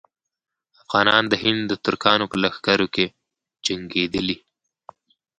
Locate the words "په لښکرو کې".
2.31-3.05